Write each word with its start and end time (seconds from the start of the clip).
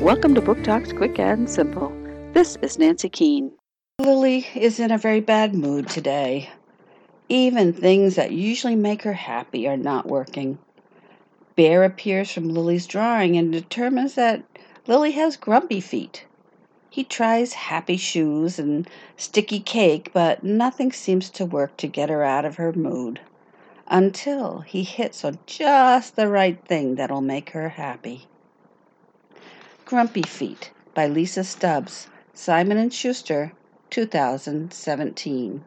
Welcome 0.00 0.36
to 0.36 0.40
Book 0.40 0.62
Talks 0.62 0.92
Quick 0.92 1.18
and 1.18 1.50
Simple. 1.50 1.92
This 2.32 2.56
is 2.62 2.78
Nancy 2.78 3.08
Keane. 3.08 3.50
Lily 3.98 4.46
is 4.54 4.78
in 4.78 4.92
a 4.92 4.96
very 4.96 5.18
bad 5.18 5.56
mood 5.56 5.88
today. 5.88 6.50
Even 7.28 7.72
things 7.72 8.14
that 8.14 8.30
usually 8.30 8.76
make 8.76 9.02
her 9.02 9.12
happy 9.12 9.66
are 9.66 9.76
not 9.76 10.06
working. 10.06 10.60
Bear 11.56 11.82
appears 11.82 12.30
from 12.30 12.48
Lily's 12.48 12.86
drawing 12.86 13.36
and 13.36 13.50
determines 13.50 14.14
that 14.14 14.44
Lily 14.86 15.10
has 15.10 15.36
grumpy 15.36 15.80
feet. 15.80 16.24
He 16.88 17.02
tries 17.02 17.54
happy 17.54 17.96
shoes 17.96 18.60
and 18.60 18.88
sticky 19.16 19.58
cake, 19.58 20.12
but 20.12 20.44
nothing 20.44 20.92
seems 20.92 21.28
to 21.30 21.44
work 21.44 21.76
to 21.78 21.88
get 21.88 22.08
her 22.08 22.22
out 22.22 22.44
of 22.44 22.54
her 22.54 22.72
mood 22.72 23.18
until 23.88 24.60
he 24.60 24.84
hits 24.84 25.24
on 25.24 25.40
just 25.46 26.14
the 26.14 26.28
right 26.28 26.64
thing 26.66 26.94
that'll 26.94 27.20
make 27.20 27.50
her 27.50 27.70
happy. 27.70 28.28
Grumpy 29.88 30.20
Feet 30.20 30.70
by 30.92 31.06
Lisa 31.06 31.42
Stubbs, 31.42 32.08
Simon 32.34 32.90
& 32.90 32.92
Schuster, 32.92 33.52
2017. 33.88 35.64